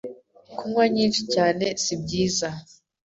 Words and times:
Kunywa 0.57 0.85
nyinshi 0.95 1.21
cyane 1.33 1.65
si 1.83 1.93
byiza 2.01 2.49